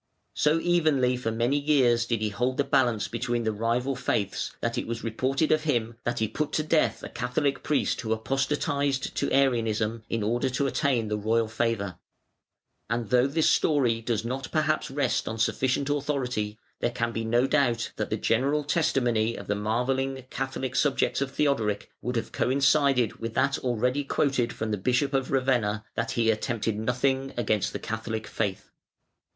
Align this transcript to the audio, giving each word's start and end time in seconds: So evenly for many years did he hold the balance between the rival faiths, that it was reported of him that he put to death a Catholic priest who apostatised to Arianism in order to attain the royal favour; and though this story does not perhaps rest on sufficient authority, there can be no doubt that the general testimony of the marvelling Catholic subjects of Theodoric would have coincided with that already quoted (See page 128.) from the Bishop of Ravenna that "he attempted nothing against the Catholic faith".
So 0.33 0.59
evenly 0.59 1.15
for 1.15 1.29
many 1.31 1.59
years 1.59 2.07
did 2.07 2.21
he 2.21 2.29
hold 2.29 2.57
the 2.57 2.63
balance 2.63 3.07
between 3.07 3.43
the 3.43 3.51
rival 3.51 3.95
faiths, 3.95 4.51
that 4.59 4.75
it 4.75 4.87
was 4.87 5.03
reported 5.03 5.51
of 5.51 5.61
him 5.65 5.95
that 6.05 6.17
he 6.17 6.27
put 6.27 6.53
to 6.53 6.63
death 6.63 7.03
a 7.03 7.07
Catholic 7.09 7.61
priest 7.61 8.01
who 8.01 8.11
apostatised 8.11 9.13
to 9.15 9.29
Arianism 9.31 10.01
in 10.09 10.23
order 10.23 10.49
to 10.49 10.65
attain 10.65 11.07
the 11.07 11.19
royal 11.19 11.47
favour; 11.47 11.99
and 12.89 13.11
though 13.11 13.27
this 13.27 13.47
story 13.47 14.01
does 14.01 14.25
not 14.25 14.51
perhaps 14.51 14.89
rest 14.89 15.27
on 15.27 15.37
sufficient 15.37 15.87
authority, 15.87 16.57
there 16.79 16.89
can 16.89 17.11
be 17.11 17.23
no 17.23 17.45
doubt 17.45 17.91
that 17.97 18.09
the 18.09 18.17
general 18.17 18.63
testimony 18.63 19.35
of 19.35 19.45
the 19.45 19.53
marvelling 19.53 20.25
Catholic 20.31 20.75
subjects 20.75 21.21
of 21.21 21.29
Theodoric 21.29 21.91
would 22.01 22.15
have 22.15 22.31
coincided 22.31 23.17
with 23.17 23.35
that 23.35 23.59
already 23.59 24.03
quoted 24.03 24.45
(See 24.51 24.57
page 24.57 24.61
128.) 24.61 24.71
from 24.71 24.71
the 24.71 24.77
Bishop 24.83 25.13
of 25.13 25.29
Ravenna 25.31 25.85
that 25.93 26.13
"he 26.13 26.31
attempted 26.31 26.79
nothing 26.79 27.33
against 27.37 27.71
the 27.71 27.77
Catholic 27.77 28.25
faith". 28.25 28.71